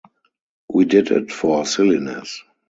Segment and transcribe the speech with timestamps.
[0.67, 2.41] We did it for silliness.